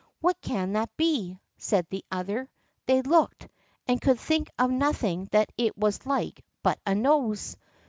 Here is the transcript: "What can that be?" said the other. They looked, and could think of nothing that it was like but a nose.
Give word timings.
"What 0.19 0.41
can 0.41 0.73
that 0.73 0.89
be?" 0.97 1.37
said 1.59 1.85
the 1.91 2.03
other. 2.11 2.49
They 2.87 3.03
looked, 3.03 3.47
and 3.85 4.01
could 4.01 4.19
think 4.19 4.49
of 4.57 4.71
nothing 4.71 5.29
that 5.31 5.51
it 5.59 5.77
was 5.77 6.07
like 6.07 6.43
but 6.63 6.79
a 6.87 6.95
nose. 6.95 7.55